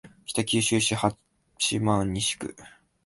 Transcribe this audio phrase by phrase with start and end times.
[0.25, 1.11] 北九州市八
[1.79, 2.55] 幡西区